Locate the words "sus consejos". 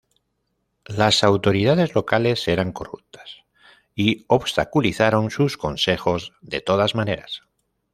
5.29-6.33